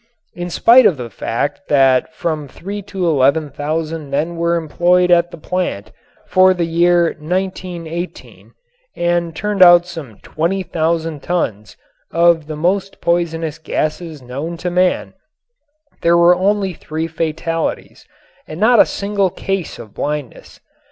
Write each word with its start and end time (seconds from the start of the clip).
In 0.33 0.49
spite 0.49 0.87
of 0.87 0.97
the 0.97 1.11
fact 1.11 1.67
that 1.67 2.11
from 2.15 2.47
three 2.47 2.81
to 2.89 3.05
eleven 3.05 3.51
thousand 3.51 4.09
men 4.09 4.35
were 4.35 4.55
employed 4.55 5.11
at 5.11 5.29
the 5.29 5.37
plant 5.37 5.91
for 6.25 6.55
the 6.55 6.65
year 6.65 7.15
1918 7.19 8.53
and 8.95 9.35
turned 9.35 9.61
out 9.61 9.85
some 9.85 10.17
twenty 10.23 10.63
thousand 10.63 11.21
tons 11.21 11.77
of 12.09 12.47
the 12.47 12.55
most 12.57 12.99
poisonous 12.99 13.59
gases 13.59 14.23
known 14.23 14.57
to 14.57 14.71
man, 14.71 15.13
there 16.01 16.17
were 16.17 16.33
only 16.35 16.73
three 16.73 17.05
fatalities 17.05 18.07
and 18.47 18.59
not 18.59 18.79
a 18.79 18.87
single 18.87 19.29
case 19.29 19.77
of 19.77 19.93
blindness. 19.93 20.59